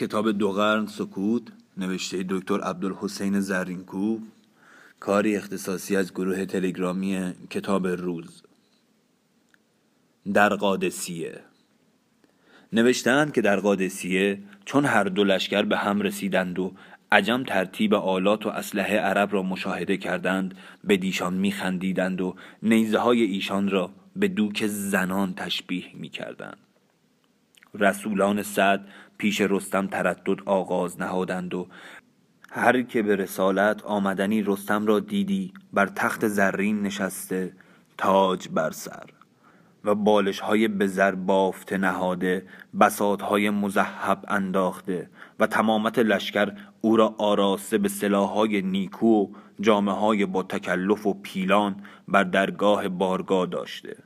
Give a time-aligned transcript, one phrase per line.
[0.00, 1.42] کتاب دو قرن سکوت
[1.76, 4.18] نوشته دکتر عبدالحسین زرینکو
[5.00, 8.42] کاری اختصاصی از گروه تلگرامی کتاب روز.
[10.34, 11.40] در قادسیه.
[12.72, 16.72] نوشتند که در قادسیه چون هر دو لشکر به هم رسیدند و
[17.12, 20.54] عجم ترتیب آلات و اسلحه عرب را مشاهده کردند
[20.84, 26.69] به دیشان میخندیدند و نیزه های ایشان را به دوک زنان تشبیه می‌کردند.
[27.74, 31.66] رسولان سعد پیش رستم تردد آغاز نهادند و
[32.50, 37.52] هر که به رسالت آمدنی رستم را دیدی بر تخت زرین نشسته
[37.98, 39.10] تاج بر سر
[39.84, 42.46] و بالش های به زر بافته نهاده
[42.80, 45.10] بساط های مذهب انداخته
[45.40, 51.14] و تمامت لشکر او را آراسته به سلاحهای نیکو و جامعه های با تکلف و
[51.14, 51.76] پیلان
[52.08, 53.96] بر درگاه بارگاه داشته.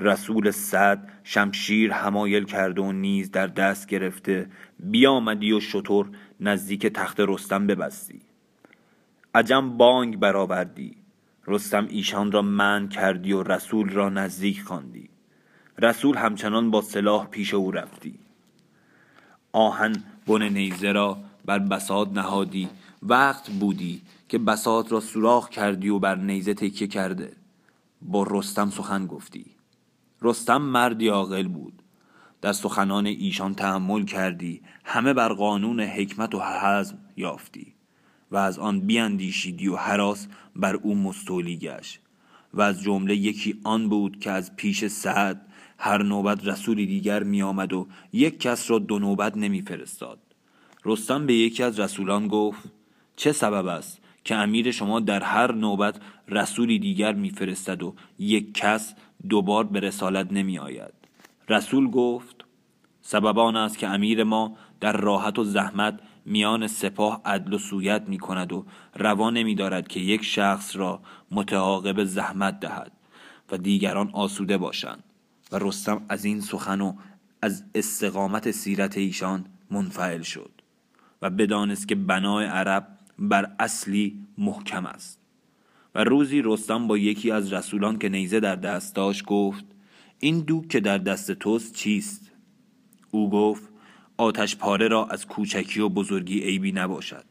[0.00, 4.50] رسول صد شمشیر همایل کرده و نیز در دست گرفته
[4.80, 8.20] بیامدی و شطور نزدیک تخت رستم ببستی.
[9.34, 10.96] عجم بانگ برآوردی.
[11.46, 15.08] رستم ایشان را من کردی و رسول را نزدیک خواندی.
[15.78, 18.18] رسول همچنان با سلاح پیش او رفتی.
[19.52, 19.92] آهن
[20.26, 22.68] بن نیزه را بر بساط نهادی.
[23.02, 27.32] وقت بودی که بساط را سوراخ کردی و بر نیزه تکیه کرده.
[28.02, 29.59] با رستم سخن گفتی.
[30.22, 31.82] رستم مردی عاقل بود.
[32.40, 37.74] در سخنان ایشان تحمل کردی همه بر قانون حکمت و حزم یافتی
[38.30, 42.00] و از آن بیاندیشیدی و حراس بر او مستولی گشت
[42.54, 45.46] و از جمله یکی آن بود که از پیش سعد
[45.78, 50.18] هر نوبت رسولی دیگر می آمد و یک کس را دو نوبت نمی فرستاد
[50.84, 52.62] رستم به یکی از رسولان گفت
[53.16, 58.94] چه سبب است که امیر شما در هر نوبت رسولی دیگر میفرستد و یک کس
[59.28, 60.92] دوبار به رسالت نمی آید
[61.48, 62.44] رسول گفت
[63.02, 68.02] سبب آن است که امیر ما در راحت و زحمت میان سپاه عدل و سویت
[68.08, 68.66] می کند و
[68.96, 71.00] روا نمی دارد که یک شخص را
[71.30, 72.92] متعاقب زحمت دهد
[73.52, 75.04] و دیگران آسوده باشند
[75.52, 76.94] و رستم از این سخن و
[77.42, 80.50] از استقامت سیرت ایشان منفعل شد
[81.22, 82.88] و بدانست که بنای عرب
[83.20, 85.20] بر اصلی محکم است.
[85.94, 89.64] و روزی رستم با یکی از رسولان که نیزه در دست داشت گفت
[90.18, 92.32] این دوک که در دست توست چیست؟
[93.10, 93.68] او گفت
[94.16, 97.24] آتش پاره را از کوچکی و بزرگی عیبی نباشد.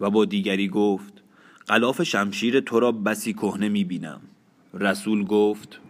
[0.00, 1.22] و با دیگری گفت
[1.68, 4.20] غلاف شمشیر تو را بسی کهنه می‌بینم
[4.74, 5.80] رسول گفت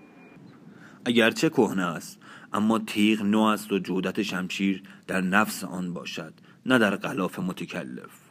[1.05, 2.19] اگرچه کهنه است
[2.53, 6.35] اما تیغ نو است و جودت شمشیر در نفس آن باشد
[6.67, 8.22] نه در غلاف متکلف.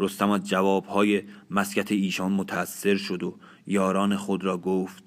[0.00, 3.34] رستم از جوابهای مسکت ایشان متأثر شد و
[3.66, 5.04] یاران خود را گفت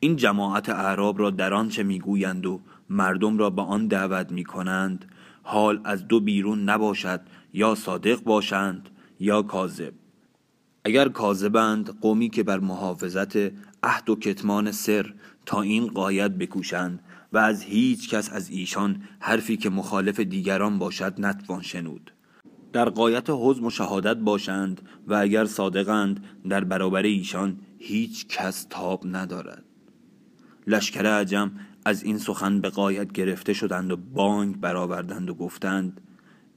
[0.00, 2.60] این جماعت اعراب را در آنچه می‌گویند و
[2.90, 5.04] مردم را به آن دعوت می کنند
[5.42, 7.20] حال از دو بیرون نباشد
[7.52, 8.88] یا صادق باشند
[9.20, 9.92] یا کاذب.
[10.84, 13.36] اگر کاذبند قومی که بر محافظت
[13.82, 15.14] عهد و کتمان سر
[15.46, 17.00] تا این قایت بکوشند
[17.32, 22.10] و از هیچ کس از ایشان حرفی که مخالف دیگران باشد نتوان شنود.
[22.76, 29.02] در قایت حزم و شهادت باشند و اگر صادقند در برابر ایشان هیچ کس تاب
[29.04, 29.64] ندارد.
[30.66, 31.50] لشکر عجم
[31.84, 36.00] از این سخن به قایت گرفته شدند و بانگ برآوردند و گفتند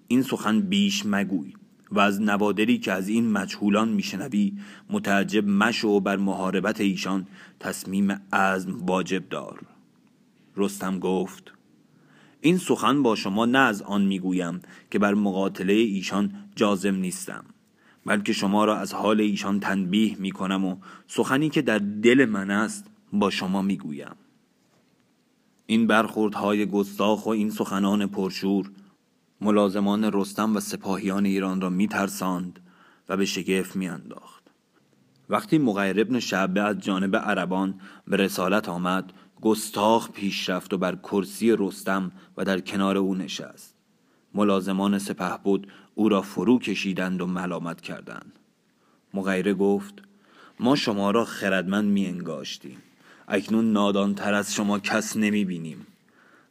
[0.07, 1.53] این سخن بیش مگوی
[1.91, 4.53] و از نوادری که از این مجهولان میشنوی
[4.89, 7.27] متعجب مشو بر محاربت ایشان
[7.59, 9.59] تصمیم عزم واجب دار.
[10.57, 11.58] رستم گفت
[12.41, 14.61] این سخن با شما نه از آن می‌گویم
[14.91, 17.45] که بر مقاتله ایشان جازم نیستم
[18.05, 20.77] بلکه شما را از حال ایشان تنبیه می‌کنم و
[21.07, 24.15] سخنی که در دل من است با شما می‌گویم.
[25.65, 28.71] این برخوردهای گستاخ و این سخنان پرشور
[29.41, 32.59] ملازمان رستم و سپاهیان ایران را میترساند
[33.09, 34.43] و به شگفت میانداخت.
[35.29, 40.95] وقتی مغیر ابن شعبه از جانب عربان به رسالت آمد گستاخ پیش رفت و بر
[40.95, 43.75] کرسی رستم و در کنار او نشست.
[44.33, 48.39] ملازمان سپه بود او را فرو کشیدند و ملامت کردند.
[49.13, 49.93] مغیره گفت
[50.59, 52.77] ما شما را خردمند می انگاشتیم
[53.27, 55.87] اکنون نادانتر از شما کس نمی بینیم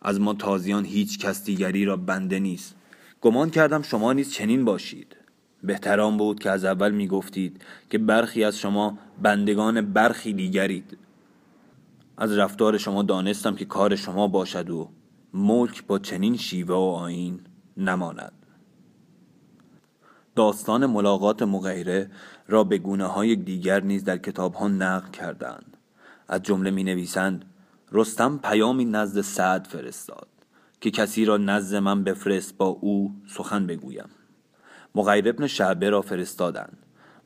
[0.03, 2.75] از ما تازیان هیچ کس دیگری را بنده نیست.
[3.21, 5.17] گمان کردم شما نیز چنین باشید.
[5.63, 10.99] بهتران بود که از اول می گفتید که برخی از شما بندگان برخی دیگرید.
[12.21, 14.91] از رفتار شما دانستم که کار شما باشد و
[15.35, 17.41] ملک با چنین شیوه و آین
[17.77, 18.33] نماند.
[20.37, 22.11] داستان ملاقات مغیره
[22.49, 25.77] را به گونه های دیگر نیز در کتاب ها نقل کردند.
[26.29, 27.45] از جمله می نویسند
[27.93, 30.29] رستم پیامی نزد سعد فرستاد
[30.81, 34.09] که کسی را نزد من بفرست با او سخن بگویم.
[34.95, 36.79] مغیر ابن شعبه را فرستادند.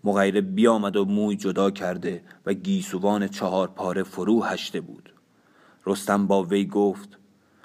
[0.05, 5.13] مغیره بیامد و موی جدا کرده و گیسوان چهار پاره فرو هشته بود.
[5.87, 7.19] رستم با وی گفت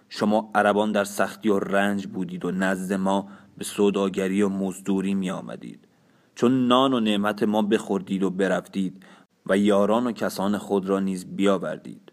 [0.10, 5.32] شما عربان در سختی و رنج بودید و نزد ما به سوداگری و مزدوری می
[5.32, 5.88] آمدید.
[6.36, 9.04] چون نان و نعمت ما بخوردید و برفتید
[9.46, 12.12] و یاران و کسان خود را نیز بیاوردید.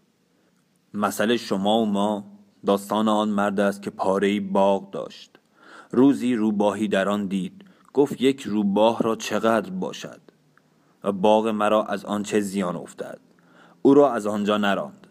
[0.93, 2.31] مسئله شما و ما
[2.65, 5.31] داستان آن مرد است که پاره باغ داشت.
[5.91, 7.64] روزی روباهی در آن دید.
[7.95, 10.21] گفت یک روباه را چقدر باشد
[11.03, 13.19] و باغ مرا از آن چه زیان افتد.
[13.81, 15.07] او را از آنجا نراند.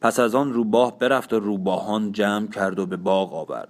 [0.00, 3.68] پس از آن روباه برفت و روباهان جمع کرد و به باغ آورد.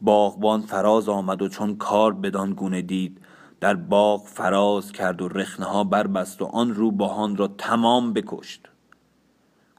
[0.00, 3.18] باغبان فراز آمد و چون کار بدان گونه دید
[3.60, 8.68] در باغ فراز کرد و رخنه ها بربست و آن روباهان را تمام بکشت.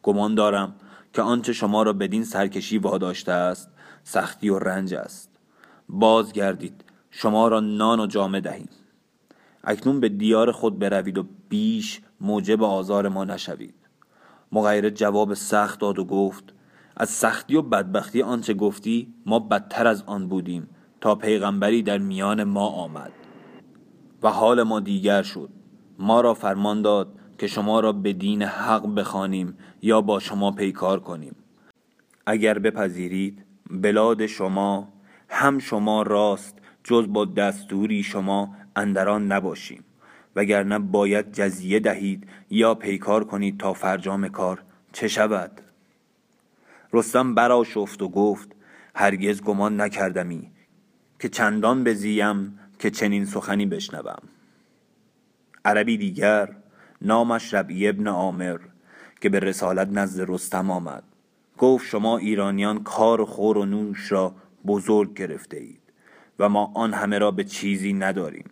[0.04, 0.76] گمان دارم
[1.14, 3.70] که آنچه شما را بدین سرکشی واداشته است
[4.04, 5.30] سختی و رنج است.
[5.90, 6.84] بازگردید.
[7.16, 8.70] شما را نان و جامه دهیم.
[9.64, 13.76] اکنون به دیار خود بروید و بیش موجب آزار ما نشوید.
[14.52, 16.54] مغیره جواب سخت داد و گفت
[16.98, 20.70] از سختی و بدبختی آنچه گفتی ما بدتر از آن بودیم
[21.02, 23.12] تا پیغمبری در میان ما آمد.
[24.24, 25.50] و حال ما دیگر شد.
[26.00, 27.08] ما را فرمان داد
[27.38, 31.36] که شما را به دین حق بخوانیم یا با شما پیکار کنیم.
[32.26, 34.88] اگر بپذیرید بلاد شما
[35.30, 39.84] هم شما راست جز با دستوری شما اندران نباشیم
[40.36, 44.64] وگرنه باید جزیه دهید یا پیکار کنید تا فرجام کار
[44.94, 45.62] چه شود؟
[46.94, 48.52] رستم برا شفت و گفت
[48.96, 50.52] هرگز گمان نکردمی
[51.20, 54.22] که چندان بزیم که چنین سخنی بشنوم.
[55.66, 56.56] عربی دیگر
[57.02, 58.60] نامش ربی ابن عامر
[59.22, 61.04] که به رسالت نزد رستم آمد.
[61.58, 64.36] گفت شما ایرانیان کار خور و نوش را
[64.66, 65.83] بزرگ گرفته اید
[66.40, 68.46] و ما آن همه را به چیزی نداریم.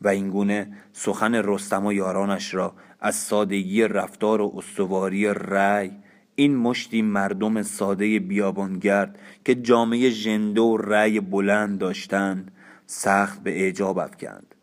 [0.00, 5.90] و اینگونه سخن رستم و یارانش را از سادگی رفتار و استواری رأی
[6.34, 12.52] این مشتی مردم ساده بیابانگرد که جامعه ژنده و رأی بلند داشتند
[12.86, 14.54] سخت به اعجاب افکند.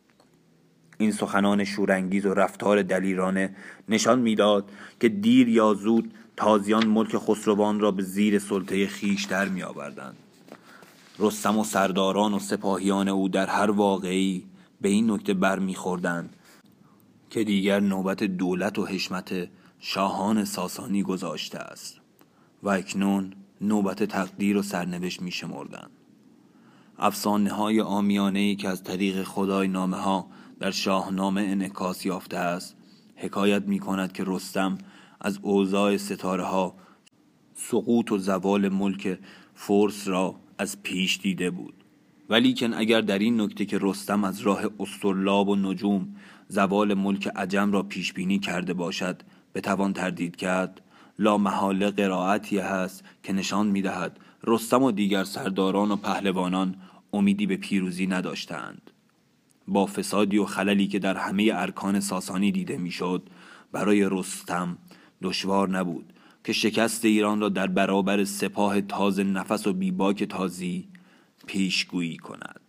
[0.97, 3.55] این سخنان شورانگیز و رفتار دلیرانه
[3.89, 9.49] نشان می‌داد که دیر یا زود تازیان ملک خسروان را به زیر سلطه خیش در
[9.49, 10.15] می آوردند
[11.19, 14.45] رستم و سرداران و سپاهیان او در هر واقعی
[14.81, 16.35] به این نکته برمیخوردند
[17.29, 19.47] که دیگر نوبت دولت و حشمت
[19.79, 22.01] شاهان ساسانی گذاشته است
[22.63, 25.87] و اکنون نوبت تقدیر و سرنوشت می شمردن.
[26.97, 30.27] افسانه های آمیانه ای که از طریق خدای نامه ها
[30.59, 32.75] در شاهنامه انعکاس یافته است
[33.15, 34.77] حکایت می کند که رستم
[35.21, 36.75] از اوضاع ستاره ها
[37.55, 39.19] سقوط و زوال ملک
[39.55, 41.73] فورس را از پیش دیده بود.
[42.29, 46.15] ولیکن اگر در این نکته که رستم از راه استرلاب و نجوم
[46.47, 49.21] زوال ملک عجم را پیش بینی کرده باشد
[49.55, 50.81] بتوان تردید کرد
[51.19, 56.75] لا محاله قرائتی هست که نشان می‌دهد رستم و دیگر سرداران و پهلوانان
[57.13, 58.91] امیدی به پیروزی نداشتند.
[59.67, 63.29] با فسادی و خللی که در همه ارکان ساسانی دیده می‌شد
[63.71, 64.77] برای رستم
[65.21, 66.13] دشوار نبود.
[66.45, 70.87] که شکست ایران را در برابر سپاه تازه نفس و بیباک تازی
[71.47, 72.64] پیشگویی کند.